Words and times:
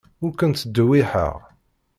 Ur 0.23 0.31
kent-ttdewwiḥeɣ. 0.39 1.35